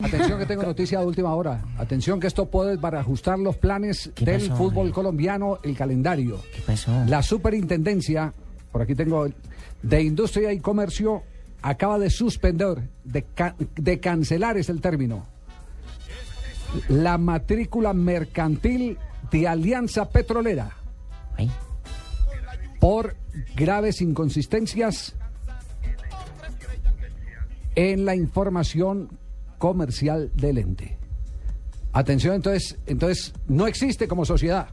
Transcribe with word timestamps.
Atención 0.00 0.38
que 0.38 0.46
tengo 0.46 0.62
noticia 0.62 1.00
de 1.00 1.06
última 1.06 1.34
hora. 1.34 1.64
Atención 1.76 2.20
que 2.20 2.28
esto 2.28 2.46
puede 2.46 2.78
para 2.78 3.00
ajustar 3.00 3.36
los 3.40 3.56
planes 3.56 4.12
¿Qué 4.14 4.24
del 4.24 4.42
pasó, 4.42 4.56
fútbol 4.56 4.92
colombiano, 4.92 5.58
el 5.64 5.76
calendario. 5.76 6.40
¿Qué 6.54 6.60
pasó? 6.62 7.04
La 7.08 7.20
superintendencia, 7.20 8.32
por 8.70 8.82
aquí 8.82 8.94
tengo, 8.94 9.26
de 9.82 10.02
Industria 10.02 10.52
y 10.52 10.60
Comercio, 10.60 11.24
acaba 11.62 11.98
de 11.98 12.10
suspender, 12.10 12.88
de, 13.02 13.24
ca- 13.24 13.56
de 13.58 13.98
cancelar 13.98 14.56
es 14.56 14.68
el 14.68 14.80
término, 14.80 15.26
la 16.88 17.18
matrícula 17.18 17.92
mercantil 17.92 18.98
de 19.32 19.48
Alianza 19.48 20.08
Petrolera 20.10 20.70
Ay, 21.36 21.50
por 22.78 23.16
graves 23.56 24.00
inconsistencias 24.00 25.16
en 27.74 28.04
la 28.04 28.14
información 28.14 29.17
comercial 29.58 30.30
del 30.34 30.58
ente. 30.58 30.96
Atención, 31.92 32.34
entonces, 32.34 32.78
entonces 32.86 33.32
no 33.46 33.66
existe 33.66 34.06
como 34.08 34.24
sociedad. 34.24 34.68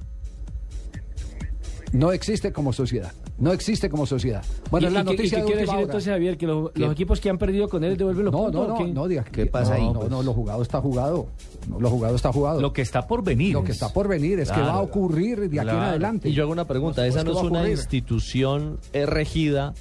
No 1.91 2.11
existe 2.11 2.51
como 2.51 2.73
sociedad. 2.73 3.13
No 3.37 3.51
existe 3.53 3.89
como 3.89 4.05
sociedad. 4.05 4.43
Bueno, 4.71 4.85
¿Y- 4.85 4.89
es 4.89 4.93
la 4.93 4.99
y 5.01 5.03
qué- 5.03 5.11
y 5.11 5.15
noticia 5.15 5.37
qué 5.37 5.41
de 5.41 5.45
quiere 5.47 5.61
decir 5.61 5.75
hora. 5.75 5.83
entonces, 5.83 6.11
Javier? 6.13 6.37
¿Que 6.37 6.47
los, 6.47 6.71
los 6.75 6.91
equipos 6.91 7.19
que 7.19 7.29
han 7.29 7.37
perdido 7.37 7.67
con 7.69 7.83
él 7.83 7.95
devuelven 7.97 8.25
los 8.25 8.33
No, 8.33 8.43
puntos? 8.43 8.67
no, 8.67 8.79
no, 8.79 8.93
no 8.93 9.07
diga. 9.07 9.23
¿Qué 9.25 9.45
pasa 9.45 9.71
no, 9.71 9.75
ahí, 9.75 9.93
No, 9.93 9.99
pues? 9.99 10.09
no, 10.09 10.23
lo 10.23 10.33
jugado 10.33 10.61
está 10.61 10.81
jugado. 10.81 11.27
No, 11.69 11.79
lo 11.79 11.89
jugado 11.89 12.15
está 12.15 12.31
jugado. 12.31 12.61
Lo 12.61 12.71
que 12.73 12.81
está 12.81 13.07
por 13.07 13.23
venir. 13.23 13.53
Lo 13.53 13.63
que 13.63 13.71
está 13.71 13.89
por 13.93 14.07
venir 14.07 14.39
es 14.39 14.51
que 14.51 14.59
va 14.59 14.73
a 14.73 14.81
ocurrir 14.81 15.49
de 15.49 15.59
aquí 15.59 15.69
en 15.69 15.75
adelante. 15.75 16.29
Y 16.29 16.33
yo 16.33 16.43
hago 16.43 16.51
una 16.51 16.65
pregunta, 16.65 17.01
Pues, 17.01 17.09
¿esa 17.15 17.23
¿qué 17.25 17.31
no 17.31 17.37
es 17.39 17.45
una 17.45 17.69
institución 17.69 18.79
regida 18.93 19.73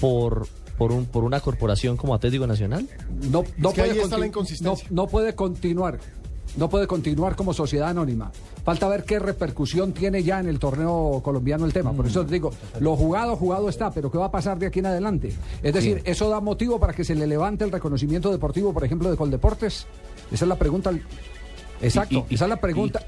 por, 0.00 0.46
por, 0.78 0.92
un, 0.92 1.06
por 1.06 1.24
una 1.24 1.40
corporación 1.40 1.96
como 1.96 2.14
Atlético 2.14 2.46
Nacional? 2.46 2.88
No, 3.30 3.44
no, 3.58 3.72
que 3.72 3.82
ahí 3.82 3.90
puede 3.90 4.02
está 4.02 4.18
la 4.18 4.24
conti- 4.26 4.28
inconsistencia. 4.28 4.86
no- 4.90 5.02
no 5.04 5.08
puede 5.08 5.34
continuar. 5.34 5.98
No 6.56 6.68
puede 6.68 6.86
continuar 6.86 7.34
como 7.34 7.52
sociedad 7.52 7.88
anónima. 7.88 8.30
Falta 8.64 8.86
ver 8.86 9.02
qué 9.02 9.18
repercusión 9.18 9.92
tiene 9.92 10.22
ya 10.22 10.38
en 10.38 10.46
el 10.48 10.60
torneo 10.60 11.20
colombiano 11.24 11.64
el 11.66 11.72
tema. 11.72 11.92
Por 11.92 12.06
eso 12.06 12.24
te 12.24 12.32
digo, 12.34 12.52
lo 12.78 12.94
jugado, 12.96 13.34
jugado 13.34 13.68
está, 13.68 13.90
pero 13.90 14.08
¿qué 14.08 14.18
va 14.18 14.26
a 14.26 14.30
pasar 14.30 14.56
de 14.60 14.66
aquí 14.66 14.78
en 14.78 14.86
adelante? 14.86 15.34
Es 15.64 15.74
decir, 15.74 16.00
¿eso 16.04 16.28
da 16.30 16.40
motivo 16.40 16.78
para 16.78 16.92
que 16.92 17.02
se 17.02 17.16
le 17.16 17.26
levante 17.26 17.64
el 17.64 17.72
reconocimiento 17.72 18.30
deportivo, 18.30 18.72
por 18.72 18.84
ejemplo, 18.84 19.10
de 19.10 19.16
Coldeportes? 19.16 19.86
Esa 20.30 20.44
es 20.44 20.48
la 20.48 20.54
pregunta. 20.56 20.92
Exacto, 21.82 22.24
Y- 22.28 22.32
y- 22.32 22.34
esa 22.36 22.44
es 22.44 22.48
la 22.48 22.60
pregunta. 22.60 23.04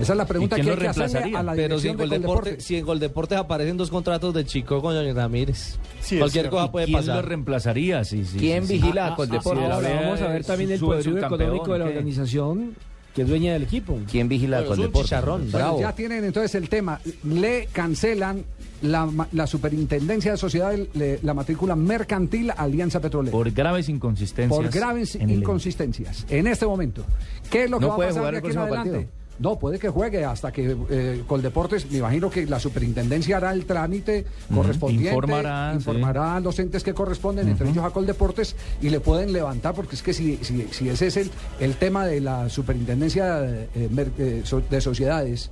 Esa 0.00 0.12
es 0.12 0.16
la 0.16 0.26
pregunta 0.26 0.56
quién 0.56 0.66
que 0.66 0.70
lo 0.70 0.74
hay 0.76 0.80
que 0.82 0.88
hacerle 0.88 1.06
reemplazaría? 1.20 1.38
a 1.38 1.42
la 1.42 1.52
Pero 1.54 1.78
si 1.78 1.88
en, 1.88 1.96
de 1.96 2.02
Coldeporte, 2.04 2.26
Coldeportes. 2.26 2.64
si 2.64 2.76
en 2.76 2.84
Coldeportes 2.84 3.38
aparecen 3.38 3.76
dos 3.76 3.90
contratos 3.90 4.34
de 4.34 4.44
Chico 4.44 4.80
con 4.80 4.94
Johnny 4.94 5.12
Ramírez, 5.12 5.78
Sí, 6.00 6.18
cualquier 6.18 6.48
cosa 6.50 6.70
puede 6.72 6.86
¿Quién 6.86 6.98
pasar. 6.98 7.16
lo 7.16 7.22
reemplazaría? 7.22 8.04
Sí, 8.04 8.24
sí, 8.24 8.38
¿Quién 8.38 8.66
vigila 8.66 9.06
Ah, 9.06 9.08
a 9.08 9.12
ah, 9.12 9.16
Coldeportes? 9.16 9.64
ah, 9.70 9.74
ahora 9.74 10.00
vamos 10.02 10.20
a 10.22 10.28
ver 10.28 10.44
también 10.44 10.70
el 10.72 10.80
poderío 10.80 11.18
económico 11.18 11.72
de 11.72 11.78
la 11.78 11.84
organización 11.86 12.74
que 13.14 13.22
es 13.22 13.28
dueña 13.28 13.52
del 13.54 13.64
equipo. 13.64 13.98
¿Quién 14.08 14.28
vigila 14.28 14.58
a 14.58 14.60
Bueno, 14.60 14.76
Coldeportes? 14.76 15.06
chicharrón, 15.10 15.50
Bueno, 15.50 15.80
ya 15.80 15.92
tienen 15.92 16.22
entonces 16.24 16.54
el 16.54 16.68
tema. 16.68 17.00
Le 17.24 17.66
cancelan 17.72 18.44
la, 18.82 19.46
superintendencia 19.48 20.30
de 20.30 20.36
sociedades, 20.38 20.86
le- 20.94 21.18
la 21.24 21.34
matrícula 21.34 21.74
mercantil 21.74 22.52
Alianza 22.56 23.00
Petrolera. 23.00 23.32
Por 23.32 23.50
graves 23.50 23.88
inconsistencias. 23.88 24.56
por 24.56 24.70
graves 24.70 25.16
en 25.16 25.30
el- 25.30 25.38
inconsistencias 25.40 26.26
en 26.28 26.46
este 26.46 26.64
momento. 26.64 27.02
¿Qué 27.50 27.64
es 27.64 27.70
lo 27.70 27.78
que 27.78 27.86
¿No 27.86 27.88
va 27.88 27.94
a 27.94 27.96
puede 27.96 28.08
pasar 28.10 28.32
de 28.32 28.38
aquí 28.38 28.46
en 28.50 28.58
adelante? 28.58 28.90
partido? 28.92 29.17
No, 29.38 29.58
puede 29.58 29.78
que 29.78 29.88
juegue 29.88 30.24
hasta 30.24 30.52
que 30.52 30.76
eh, 30.90 31.22
Coldeportes, 31.26 31.90
me 31.90 31.98
imagino 31.98 32.28
que 32.28 32.46
la 32.46 32.58
superintendencia 32.58 33.36
hará 33.36 33.52
el 33.52 33.66
trámite 33.66 34.26
correspondiente, 34.52 35.14
Informará, 35.14 35.72
informará 35.74 36.36
a 36.36 36.40
los 36.40 36.58
entes 36.58 36.82
que 36.82 36.92
corresponden, 36.92 37.48
entre 37.48 37.68
ellos 37.70 37.84
a 37.84 37.90
Coldeportes, 37.90 38.56
y 38.82 38.90
le 38.90 39.00
pueden 39.00 39.32
levantar, 39.32 39.74
porque 39.74 39.94
es 39.94 40.02
que 40.02 40.12
si, 40.12 40.38
si, 40.38 40.66
si 40.70 40.88
ese 40.88 41.06
es 41.06 41.16
el, 41.16 41.30
el 41.60 41.76
tema 41.76 42.06
de 42.06 42.20
la 42.20 42.48
superintendencia 42.48 43.44
eh, 43.44 43.68
eh, 43.74 44.42
de 44.70 44.80
sociedades, 44.80 45.50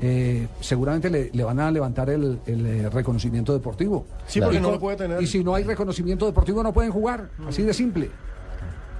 eh, 0.00 0.46
seguramente 0.60 1.08
le, 1.08 1.30
le 1.32 1.44
van 1.44 1.58
a 1.58 1.70
levantar 1.70 2.10
el, 2.10 2.38
el, 2.46 2.66
eh, 2.66 2.90
reconocimiento 2.90 3.54
deportivo. 3.54 4.04
Sí, 4.26 4.40
porque 4.40 4.58
Y 4.58 4.60
no 4.60 4.72
lo 4.72 4.78
puede 4.78 4.96
tener. 4.96 5.22
Y 5.22 5.26
si 5.26 5.42
no 5.42 5.54
hay 5.54 5.64
reconocimiento 5.64 6.26
deportivo, 6.26 6.62
no 6.62 6.72
pueden 6.72 6.92
jugar, 6.92 7.30
así 7.48 7.62
de 7.62 7.72
simple. 7.72 8.10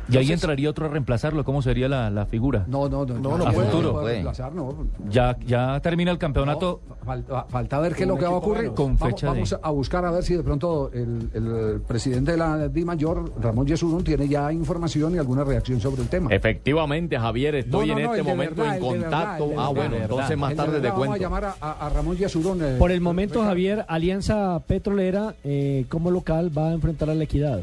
Y 0.09 0.17
ahí 0.17 0.31
entraría 0.33 0.71
otro 0.71 0.87
a 0.87 0.89
reemplazarlo. 0.89 1.45
¿Cómo 1.45 1.63
sería 1.63 1.89
la, 1.89 2.11
la 2.11 2.27
figura? 2.27 2.65
No, 2.69 2.89
no, 2.89 3.05
no. 3.05 3.15
No, 3.19 3.39
no 3.39 3.45
ya 3.45 3.51
puede. 3.53 3.71
puede 3.71 3.89
Puede. 3.93 4.13
reemplazar, 4.13 4.55
no. 4.55 4.87
Ya, 5.09 5.37
ya 5.47 5.81
termina 5.81 6.11
el 6.13 6.19
campeonato. 6.19 6.81
No, 6.89 6.95
falta, 7.05 7.45
falta 7.49 7.81
ver 7.81 7.95
qué 7.95 8.03
es 8.03 8.09
lo 8.09 8.17
que 8.17 8.25
va 8.25 8.31
a 8.31 8.35
ocurrir. 8.37 8.71
Con 8.73 8.97
vamos 8.97 9.15
fecha 9.15 9.27
de- 9.27 9.33
vamos 9.33 9.57
a 9.61 9.71
buscar 9.71 10.05
a 10.05 10.11
ver 10.13 10.23
si 10.23 10.35
de 10.37 10.43
pronto 10.43 10.91
el, 10.93 11.31
el 11.35 11.81
presidente 11.81 12.33
de 12.33 12.37
la 12.39 12.69
Di 12.69 12.85
Mayor, 12.85 13.33
Ramón 13.41 13.67
Yesurún, 13.67 14.05
tiene 14.05 14.29
ya 14.29 14.53
información 14.53 15.15
y 15.15 15.19
alguna 15.19 15.43
reacción 15.45 15.81
sobre 15.81 16.03
el 16.03 16.09
tema. 16.09 16.33
Efectivamente, 16.33 17.19
Javier, 17.19 17.55
estoy 17.57 17.89
No, 17.89 17.95
no, 17.95 17.99
en 18.01 18.07
no, 18.07 18.15
este 18.15 18.23
momento 18.23 18.63
verdad, 18.63 18.77
en 18.77 18.83
verdad, 18.83 19.11
contacto. 19.11 19.49
de 19.49 19.55
ah, 19.55 19.57
verdad. 19.57 19.73
bueno, 19.75 19.97
entonces 19.97 20.37
más 20.39 20.55
tarde 20.55 20.73
te 20.73 20.81
verdad, 20.81 20.91
Vamos 20.91 21.05
a 21.05 21.09
cuento. 21.09 21.23
llamar 21.25 21.45
a, 21.45 21.55
a- 21.61 21.87
a 21.87 21.91
Ramón 21.91 22.17
Yesurún. 22.17 22.63
eh, 22.63 22.77
Por 22.79 22.93
el 22.93 23.01
momento. 23.01 23.43
Javier, 23.43 23.85
Alianza 23.89 24.61
Petrolera, 24.67 25.35
eh, 25.45 25.85
como 25.89 26.11
local, 26.11 26.57
va 26.57 26.69
a 26.69 26.73
enfrentar 26.73 27.11
a 27.11 27.15
la 27.15 27.25
Equidad. 27.25 27.61